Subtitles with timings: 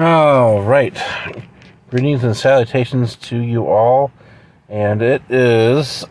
[0.00, 0.98] All right.
[1.90, 4.10] Greetings and salutations to you all.
[4.66, 6.06] And it is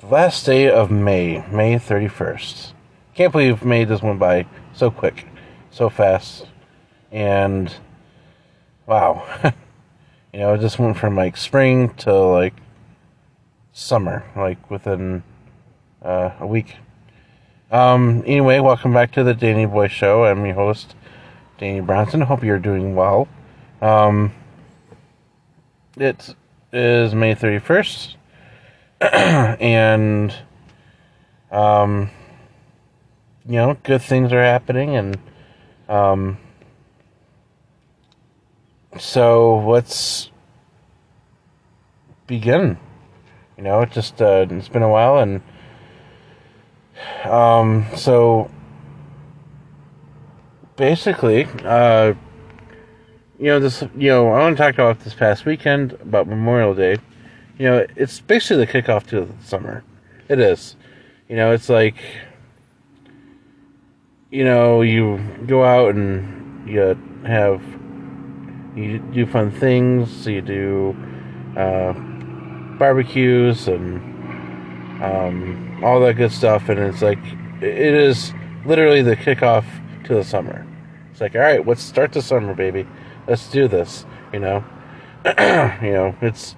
[0.00, 2.74] the last day of May, May 31st.
[3.14, 4.44] Can't believe May just went by
[4.74, 5.26] so quick,
[5.70, 6.46] so fast.
[7.10, 7.74] And
[8.84, 9.26] wow.
[10.34, 12.56] you know, it just went from like spring to like
[13.72, 15.22] summer, like within
[16.02, 16.76] uh, a week.
[17.70, 20.26] Um, anyway, welcome back to the Danny Boy Show.
[20.26, 20.94] I'm your host,
[21.62, 22.20] Danny Bronson.
[22.22, 23.28] Hope you're doing well.
[23.80, 24.32] Um,
[25.96, 26.34] it
[26.72, 28.16] is May 31st,
[29.00, 30.34] and,
[31.52, 32.10] um,
[33.46, 35.16] you know, good things are happening, and,
[35.88, 36.36] um,
[38.98, 40.32] so let's
[42.26, 42.76] begin.
[43.56, 45.40] You know, it just, uh, it's been a while, and,
[47.22, 48.50] um, so
[50.82, 52.12] basically, uh,
[53.38, 56.74] you know, this, you know, I want to talk about this past weekend about Memorial
[56.74, 56.96] Day.
[57.56, 59.84] You know, it's basically the kickoff to the summer.
[60.28, 60.74] It is.
[61.28, 61.94] You know, it's like,
[64.32, 66.80] you know, you go out and you
[67.26, 67.62] have,
[68.74, 70.96] you do fun things, you do,
[71.56, 71.92] uh,
[72.76, 74.00] barbecues and,
[75.00, 77.20] um, all that good stuff, and it's like
[77.60, 78.34] it is
[78.66, 79.64] literally the kickoff
[80.06, 80.66] to the summer.
[81.22, 82.84] Like, all right, let's start the summer, baby.
[83.28, 84.04] Let's do this.
[84.32, 84.64] You know,
[85.24, 86.56] you know, it's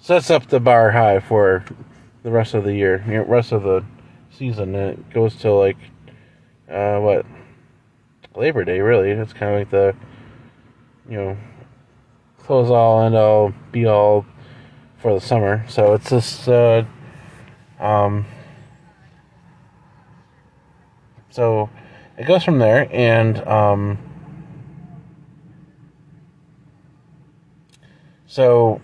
[0.00, 1.64] sets up the bar high for
[2.24, 3.84] the rest of the year, rest of the
[4.28, 4.74] season.
[4.74, 5.76] And it goes to like,
[6.68, 7.24] uh, what
[8.34, 9.12] Labor Day, really.
[9.12, 9.94] It's kind of like the,
[11.08, 11.36] you know,
[12.38, 14.26] close all and all be all
[14.98, 15.64] for the summer.
[15.68, 16.82] So it's just, uh,
[17.78, 18.26] um,
[21.30, 21.70] so
[22.18, 23.98] it goes from there, and um,
[28.26, 28.80] so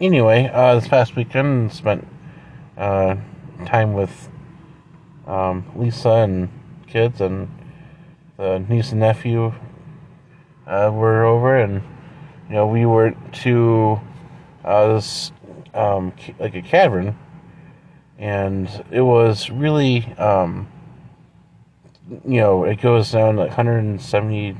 [0.00, 2.06] anyway, uh, this past weekend spent
[2.76, 3.16] uh,
[3.64, 4.28] time with
[5.26, 6.48] um, Lisa and
[6.88, 7.48] kids, and
[8.36, 9.54] the niece and nephew
[10.66, 11.82] uh, were over, and
[12.48, 14.00] you know we were to
[14.64, 15.30] uh, this
[15.74, 17.16] um, like a cavern,
[18.18, 20.04] and it was really.
[20.14, 20.66] Um,
[22.10, 24.56] you know, it goes down like 170,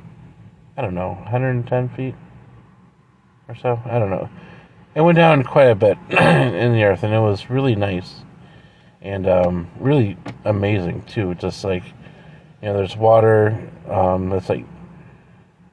[0.76, 2.14] I don't know, 110 feet
[3.48, 3.80] or so.
[3.84, 4.28] I don't know.
[4.94, 8.22] It went down quite a bit in the earth, and it was really nice
[9.02, 11.34] and um, really amazing too.
[11.34, 11.84] Just like
[12.62, 14.64] you know, there's water um, that's like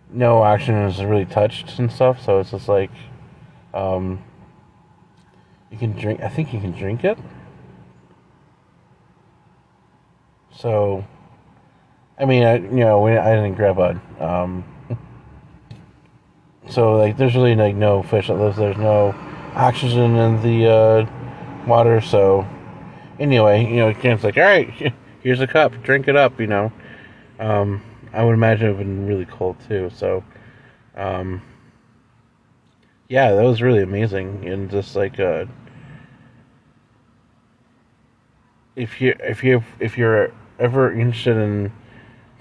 [0.09, 2.91] no oxygen is really touched and stuff, so it's just like
[3.73, 4.23] um,
[5.71, 6.21] you can drink.
[6.21, 7.17] I think you can drink it.
[10.51, 11.05] So
[12.19, 13.99] I mean, I, you know, I didn't grab a.
[14.19, 14.63] Um,
[16.69, 18.57] so like, there's really like no fish that lives.
[18.57, 19.13] There's no
[19.53, 22.01] oxygen in the uh, water.
[22.01, 22.47] So
[23.19, 26.39] anyway, you know, Ken's like, all right, here's a cup, drink it up.
[26.39, 26.71] You know,
[27.39, 27.83] um,
[28.13, 29.91] I would imagine it would been really cold too.
[29.93, 30.23] So,
[30.95, 31.41] um,
[33.09, 35.45] yeah, that was really amazing, and just like, uh,
[38.75, 41.71] if you if you if you're ever interested in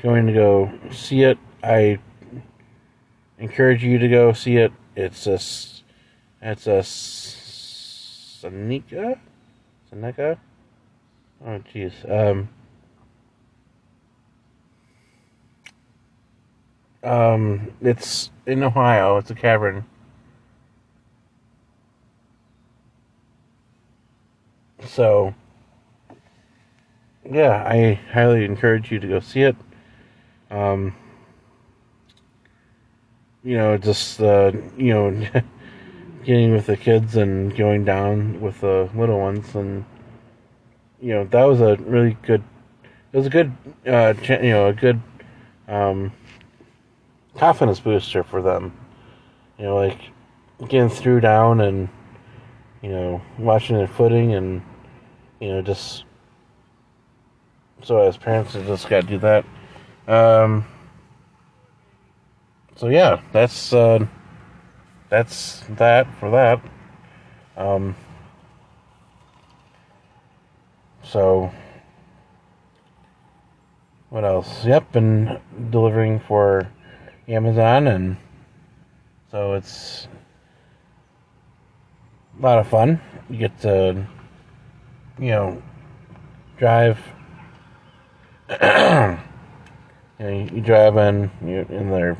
[0.03, 1.39] going to go see it.
[1.63, 1.99] I
[3.39, 4.73] encourage you to go see it.
[4.95, 5.39] It's a,
[6.43, 6.83] it's a
[8.41, 9.19] Seneca,
[9.91, 10.39] Seneca.
[11.45, 11.93] Oh, jeez.
[12.11, 12.49] Um,
[17.03, 19.19] um, it's in Ohio.
[19.19, 19.85] It's a cavern.
[24.85, 25.35] So,
[27.29, 29.57] yeah, I highly encourage you to go see it.
[30.51, 30.95] Um,
[33.43, 35.11] you know, just uh, you know,
[36.25, 39.85] getting with the kids and going down with the little ones, and
[41.01, 42.43] you know, that was a really good.
[43.13, 43.53] It was a good,
[43.87, 45.01] uh, you know, a good
[45.69, 46.13] um,
[47.37, 48.77] confidence booster for them.
[49.59, 50.01] You know, like
[50.69, 51.89] getting through down and
[52.83, 54.63] you know watching their footing and
[55.41, 56.05] you know just
[57.83, 59.45] so as parents, I just got to do that.
[60.07, 60.65] Um,
[62.77, 64.07] so yeah, that's uh,
[65.09, 66.61] that's that for that.
[67.57, 67.97] Um,
[71.03, 71.51] so
[74.11, 74.65] what else?
[74.65, 76.71] Yep, been delivering for
[77.29, 78.17] Amazon, and
[79.31, 80.07] so it's
[82.39, 83.01] a lot of fun.
[83.29, 84.07] You get to,
[85.19, 85.63] you know,
[86.59, 86.99] drive.
[90.19, 92.17] you, know, you drive in, you in their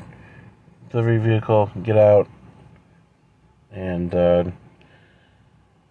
[0.89, 2.27] delivery vehicle, get out,
[3.71, 4.43] and uh,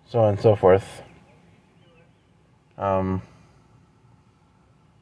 [0.06, 1.02] so on and so forth.
[2.78, 3.22] Um,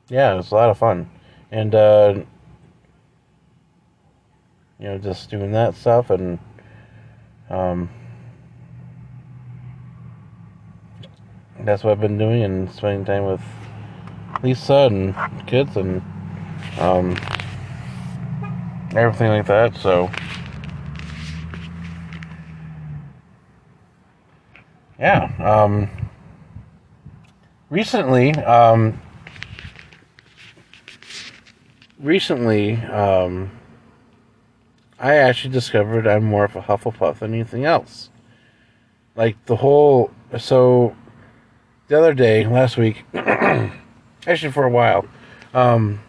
[0.09, 1.11] yeah, it was a lot of fun,
[1.51, 2.15] and uh,
[4.79, 6.39] you know, just doing that stuff and
[7.51, 7.91] um,
[11.61, 13.43] that's what I've been doing and spending time with
[14.43, 15.15] Lisa and
[15.47, 16.03] kids and
[16.79, 17.17] um,
[18.97, 19.77] everything like that.
[19.77, 20.11] So,
[24.99, 25.31] yeah.
[25.39, 25.91] Um,
[27.71, 29.01] recently, um,
[31.99, 33.51] recently, um,
[34.99, 38.11] I actually discovered I'm more of a Hufflepuff than anything else.
[39.17, 40.97] Like the whole so
[41.89, 45.07] the other day, last week, actually for a while,
[45.53, 46.01] um,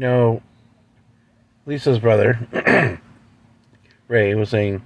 [0.00, 0.42] know,
[1.66, 2.38] Lisa's brother,
[4.08, 4.82] Ray, was saying,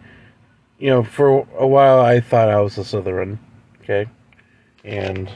[0.79, 3.39] you know, for a while I thought I was a Slytherin,
[3.81, 4.07] okay,
[4.85, 5.31] and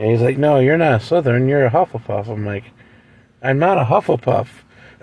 [0.00, 2.26] and he's like, no, you're not a Slytherin, you're a Hufflepuff.
[2.26, 2.64] I'm like,
[3.42, 4.48] I'm not a Hufflepuff.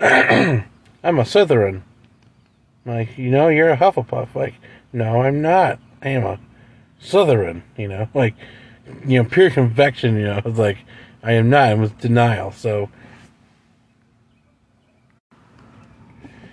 [0.00, 1.82] I'm a Slytherin.
[2.84, 4.34] I'm like, you know, you're a Hufflepuff.
[4.34, 4.54] Like,
[4.92, 5.78] no, I'm not.
[6.02, 6.40] I am a
[7.00, 8.34] Slytherin, you know, like,
[9.06, 10.78] you know, pure convection, you know, like,
[11.22, 12.90] I am not, I'm with denial, so.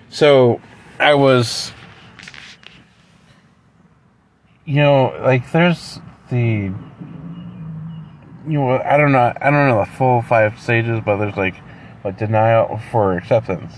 [0.10, 0.62] So,
[1.00, 1.72] I was,
[4.66, 6.74] you know, like, there's the,
[8.48, 11.56] you know, I don't know, I don't know the full five stages, but there's like,
[12.04, 13.74] like denial for acceptance,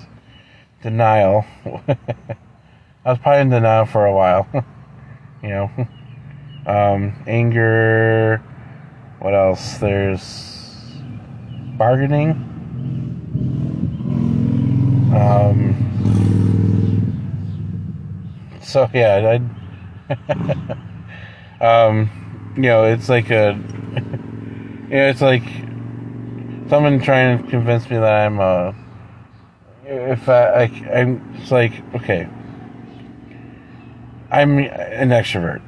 [0.81, 1.45] denial.
[1.65, 4.47] I was probably in denial for a while.
[5.43, 5.71] you know.
[6.65, 8.43] Um, anger.
[9.19, 9.77] What else?
[9.77, 10.56] There's
[11.77, 12.31] bargaining.
[15.15, 15.77] Um,
[18.61, 19.39] so yeah,
[21.59, 21.61] I.
[21.87, 23.53] um, you know, it's like a.
[23.95, 25.43] you know, it's like
[26.69, 28.75] someone trying to convince me that I'm a.
[29.85, 31.35] If I like, I'm.
[31.37, 32.27] It's like okay.
[34.29, 35.61] I'm an extrovert,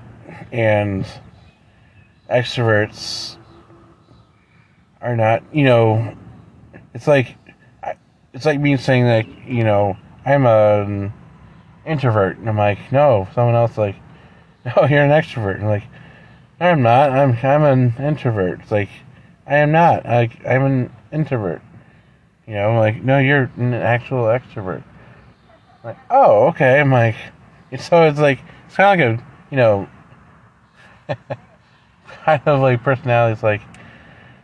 [0.51, 1.05] and
[2.29, 3.38] extroverts
[5.01, 6.15] are not, you know,
[6.93, 7.35] it's like
[8.33, 11.13] it's like me saying that, you know, I'm an um,
[11.85, 13.95] introvert, and I'm like, no, someone else like,
[14.65, 15.55] no, you're an extrovert.
[15.55, 15.83] And I'm like,
[16.59, 17.11] I'm not.
[17.11, 18.59] I'm I'm an introvert.
[18.61, 18.89] It's like,
[19.47, 20.05] I am not.
[20.05, 21.61] I I'm an introvert.
[22.45, 24.83] You know, I'm like, no, you're an actual extrovert.
[25.83, 26.79] I'm like, oh, okay.
[26.79, 27.15] I'm like
[27.79, 29.87] so it's like it's kind of like a you know
[32.25, 33.61] kind of like personalities like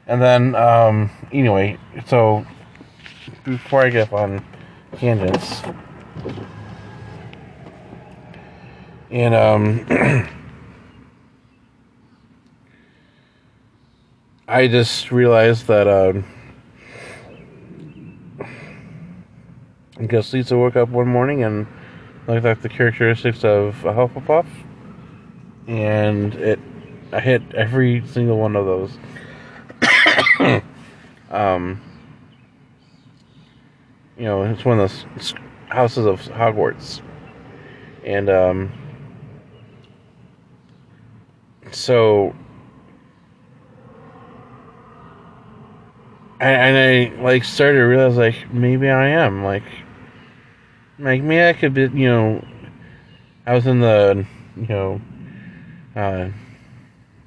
[0.08, 2.46] and then um anyway so
[3.44, 4.44] before I get on
[4.98, 5.62] tangents
[9.12, 9.86] and um
[14.48, 16.26] I just realized that um
[19.98, 21.66] I guess Lisa woke up one morning and
[22.28, 24.46] looked like the characteristics of a Hufflepuff,
[25.68, 26.60] and it
[27.14, 28.98] I hit every single one of those.
[31.30, 31.82] um,
[34.18, 35.34] you know, it's one of those
[35.68, 37.02] houses of Hogwarts,
[38.04, 38.72] and um,
[41.72, 42.36] so.
[46.40, 49.64] And, and I like started to realize like maybe I am like
[51.00, 52.46] like me, I could be, you know,
[53.46, 55.02] I was in the, you know,
[55.96, 56.30] uh,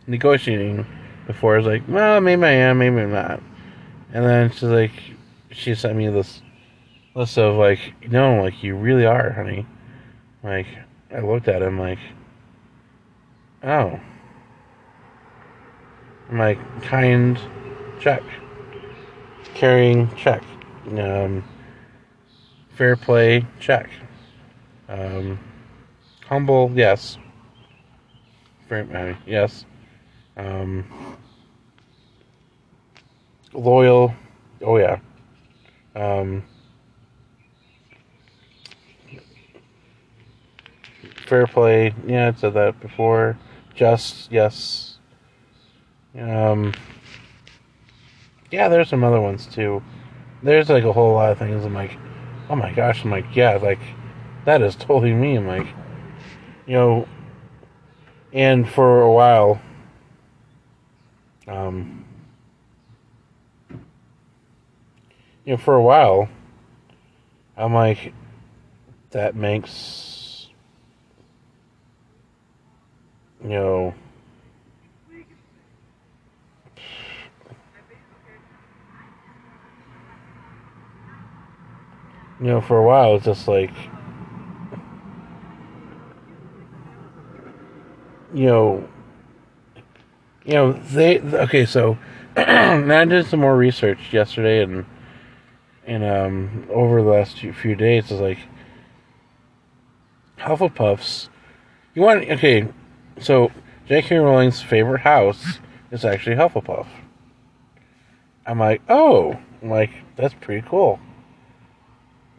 [0.06, 0.86] negotiating
[1.28, 1.54] before.
[1.54, 3.40] I was like, well, maybe I am, maybe I'm not.
[4.12, 4.92] And then she's like,
[5.52, 6.42] she sent me this
[7.14, 7.78] list of like,
[8.10, 9.64] no, like you really are, honey.
[10.42, 10.66] Like,
[11.14, 12.00] I looked at him like,
[13.62, 14.00] oh.
[16.30, 17.38] I'm like, kind,
[18.00, 18.22] check.
[19.54, 20.42] Caring, check.
[20.96, 21.44] Um,
[22.78, 23.90] Fair play, check.
[24.88, 25.36] Um,
[26.26, 27.18] humble, yes.
[28.68, 29.64] Fair, uh, yes.
[30.38, 30.84] Um,
[33.52, 34.14] loyal,
[34.62, 35.00] oh yeah.
[35.96, 36.44] Um,
[41.26, 43.36] fair play, yeah, I said that before.
[43.74, 44.98] Just, yes.
[46.16, 46.72] Um,
[48.50, 49.82] yeah, there's some other ones too.
[50.42, 51.98] There's like a whole lot of things I'm like,
[52.48, 53.80] oh my gosh, I'm like, yeah, like,
[54.44, 55.36] that is totally me.
[55.36, 55.66] I'm like,
[56.66, 57.08] you know,
[58.32, 59.60] and for a while,
[61.48, 62.04] um,
[65.44, 66.28] you know, for a while,
[67.56, 68.12] I'm like,
[69.10, 70.48] that makes,
[73.42, 73.94] you know,
[82.40, 83.72] you know, for a while it's just like,
[88.34, 88.88] you know,
[90.48, 91.66] you know, they okay.
[91.66, 91.98] So
[92.36, 94.86] I did some more research yesterday and
[95.86, 98.38] and um over the last few days is like
[100.38, 101.28] Hufflepuffs.
[101.94, 102.66] You want okay?
[103.20, 103.52] So
[103.88, 104.16] J.K.
[104.16, 105.58] Rowling's favorite house
[105.90, 106.86] is actually Hufflepuff.
[108.46, 110.98] I'm like, oh, I'm like that's pretty cool.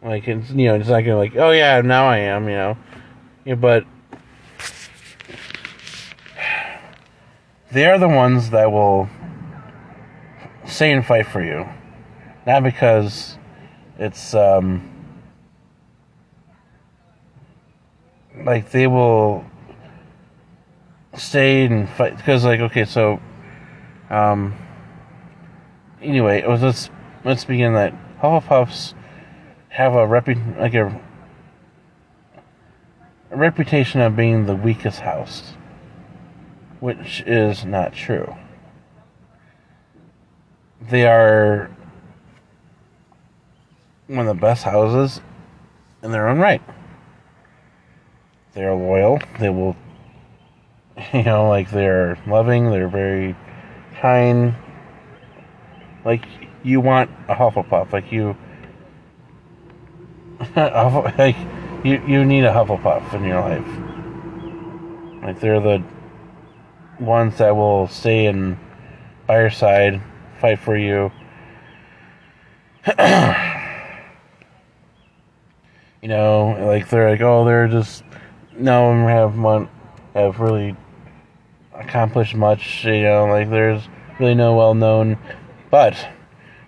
[0.02, 2.78] Like it's you know it's not gonna like oh yeah now I am you know,
[3.44, 3.84] yeah, but
[7.72, 9.08] they're the ones that will
[10.66, 11.68] stay and fight for you.
[12.46, 13.38] Not because
[13.98, 14.90] it's um
[18.44, 19.44] like they will
[21.14, 23.20] stay and fight because like okay so
[24.08, 24.54] um
[26.00, 26.90] anyway it was let's
[27.24, 28.94] let's begin that Hufflepuffs
[29.68, 30.86] have a repu- like a,
[33.30, 35.54] a reputation of being the weakest house
[36.80, 38.34] which is not true.
[40.80, 41.70] They are
[44.06, 45.20] one of the best houses
[46.02, 46.62] in their own right.
[48.54, 49.20] They're loyal.
[49.38, 49.76] They will,
[51.12, 52.70] you know, like they're loving.
[52.70, 53.36] They're very
[54.00, 54.56] kind.
[56.04, 56.24] Like
[56.64, 57.92] you want a Hufflepuff.
[57.92, 58.36] Like you,
[60.56, 61.36] like
[61.84, 65.22] you, you need a Hufflepuff in your life.
[65.22, 65.84] Like they're the
[67.00, 68.58] ones that will stay and
[69.26, 70.00] by your side,
[70.40, 71.10] fight for you.
[76.02, 78.04] you know, like they're like, oh, they're just
[78.56, 79.68] no one have one
[80.14, 80.76] have really
[81.74, 82.84] accomplished much.
[82.84, 83.82] You know, like there's
[84.18, 85.18] really no well known,
[85.70, 86.08] but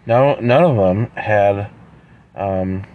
[0.06, 1.70] no, none of them had.
[2.34, 2.86] Um,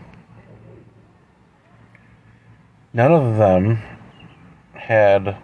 [2.94, 3.84] none of them
[4.74, 5.38] had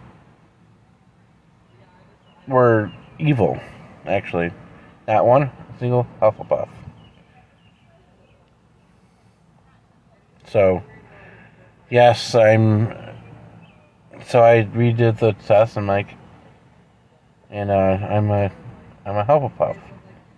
[2.48, 3.60] were evil,
[4.06, 4.52] actually.
[5.08, 6.70] Not one single Hufflepuff.
[10.48, 10.84] So,
[11.90, 12.96] yes, I'm.
[14.28, 15.78] So I redid the test.
[15.78, 16.16] I'm like,
[17.50, 18.52] and uh, I'm a,
[19.06, 19.78] I'm a Hufflepuff,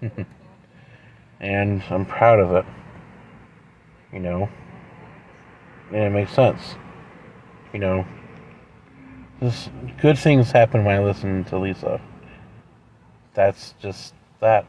[1.40, 2.66] and I'm proud of it.
[4.14, 4.50] You know,
[5.92, 6.76] and it makes sense.
[7.74, 8.06] You know,
[10.02, 12.00] good things happen when I listen to Lisa.
[13.34, 14.66] That's just that.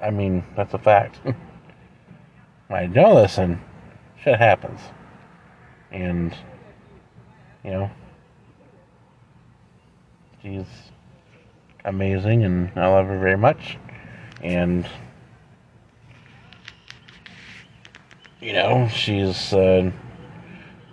[0.00, 1.18] I mean, that's a fact.
[1.24, 3.60] when I don't listen,
[4.22, 4.80] shit happens.
[5.90, 6.34] And,
[7.64, 7.90] you know,
[10.42, 10.66] she's
[11.84, 13.78] amazing and I love her very much.
[14.42, 14.88] And,
[18.40, 19.90] you know, she's uh,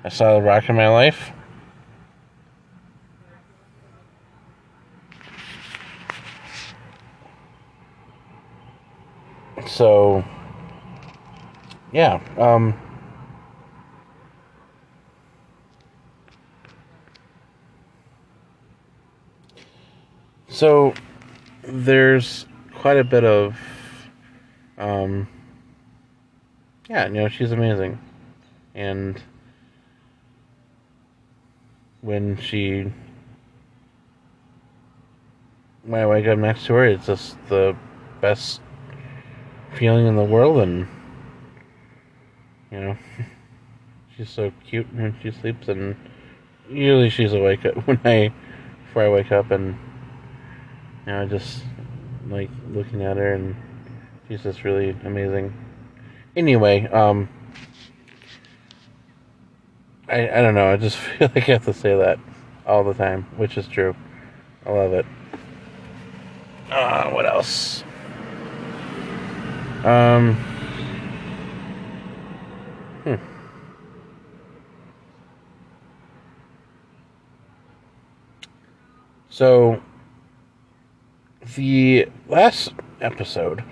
[0.03, 1.31] I saw the rock in my life.
[9.75, 10.23] So
[11.91, 12.73] yeah um
[20.47, 20.93] so
[21.63, 23.57] there's quite a bit of
[24.77, 25.27] um
[26.87, 27.99] yeah you know she's amazing.
[28.75, 29.21] And
[31.99, 32.89] when she
[35.83, 37.75] when I wake up next to her it's just the
[38.21, 38.61] best
[39.75, 40.87] feeling in the world, and
[42.71, 42.97] you know,
[44.17, 45.95] she's so cute when she sleeps, and
[46.69, 48.31] usually she's awake when I
[48.85, 49.77] before I wake up, and
[51.05, 51.63] you know, I just
[52.27, 53.55] like looking at her, and
[54.27, 55.53] she's just really amazing.
[56.35, 57.29] Anyway, um,
[60.07, 60.71] I I don't know.
[60.71, 62.19] I just feel like I have to say that
[62.65, 63.95] all the time, which is true.
[64.65, 65.05] I love it.
[66.71, 67.83] Uh, what else?
[69.85, 70.33] Um,
[73.03, 73.15] hmm.
[79.29, 79.79] So,
[81.55, 83.63] the last episode,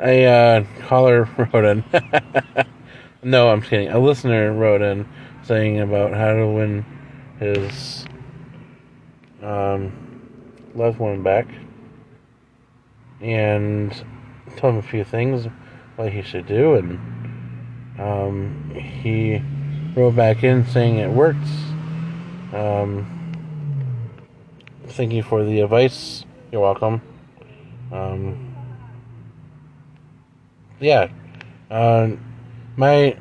[0.00, 1.84] a uh, caller wrote in.
[3.22, 3.88] no, I'm kidding.
[3.88, 5.06] A listener wrote in
[5.42, 6.86] saying about how to win
[7.38, 8.06] his
[9.42, 9.92] um,
[10.74, 11.46] loved one back.
[13.20, 13.92] And
[14.56, 15.46] told him a few things.
[15.96, 16.98] what he should do, and
[17.98, 19.42] um, he
[19.94, 21.50] wrote back in saying it works.
[22.52, 23.06] Um,
[24.86, 26.24] thank you for the advice.
[26.50, 27.02] You're welcome.
[27.92, 28.54] Um,
[30.80, 31.08] yeah.
[31.70, 32.12] Uh,
[32.76, 33.16] my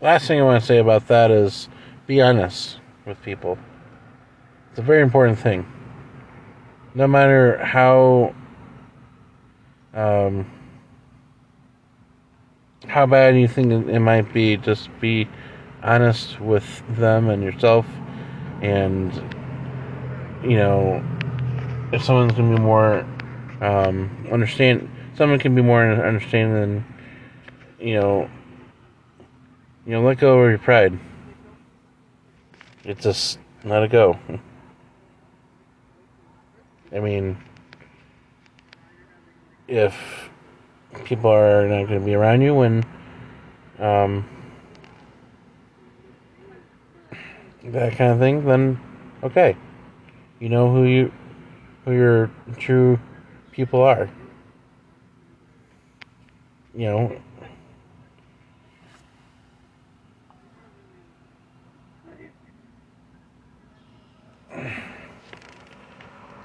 [0.00, 1.68] last thing I want to say about that is
[2.06, 3.58] be honest with people.
[4.70, 5.66] It's a very important thing.
[6.94, 8.34] No matter how
[9.94, 10.50] um,
[12.86, 15.28] how bad do you think it might be, just be
[15.82, 17.86] honest with them and yourself,
[18.62, 19.14] and
[20.42, 21.04] you know,
[21.92, 23.06] if someone's gonna be more
[23.60, 26.84] um, understand, someone can be more understanding than
[27.80, 28.30] you know,
[29.86, 30.98] you know, let go of your pride.
[32.84, 34.18] It's just let it go.
[36.92, 37.36] I mean,
[39.70, 40.28] if
[41.04, 42.84] people are not going to be around you when
[43.78, 44.28] um,
[47.64, 48.78] that kind of thing, then
[49.22, 49.56] okay,
[50.40, 51.12] you know who you
[51.84, 52.98] who your true
[53.52, 54.10] people are.
[56.74, 57.20] You know.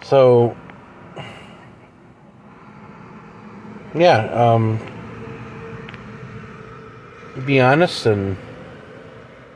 [0.04, 0.56] So
[3.96, 4.80] yeah, um,
[7.46, 8.38] be honest and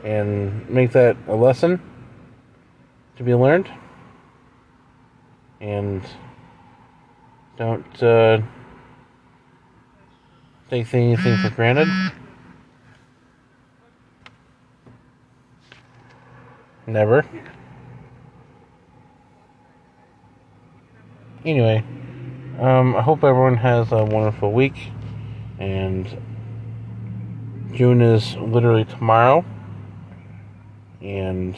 [0.03, 1.81] and make that a lesson
[3.17, 3.69] to be learned,
[5.59, 6.01] and
[7.57, 8.41] don't uh,
[10.69, 11.89] take anything for granted.
[16.87, 17.25] Never.
[21.45, 21.83] Anyway.
[22.59, 24.91] Um, I hope everyone has a wonderful week.
[25.59, 26.05] And
[27.71, 29.45] June is literally tomorrow.
[31.01, 31.55] And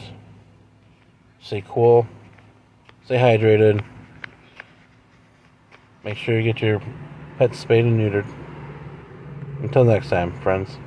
[1.40, 2.06] stay cool,
[3.04, 3.84] stay hydrated.
[6.04, 6.80] Make sure you get your
[7.36, 8.32] pets spayed and neutered.
[9.60, 10.78] Until next time, friends.